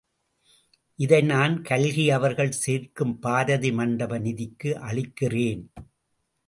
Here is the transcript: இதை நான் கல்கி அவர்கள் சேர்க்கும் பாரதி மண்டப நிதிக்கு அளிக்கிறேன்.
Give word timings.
இதை 0.95 1.21
நான் 1.21 1.61
கல்கி 1.61 2.09
அவர்கள் 2.09 2.51
சேர்க்கும் 2.51 3.19
பாரதி 3.19 3.71
மண்டப 3.71 4.19
நிதிக்கு 4.19 4.73
அளிக்கிறேன். 4.89 5.63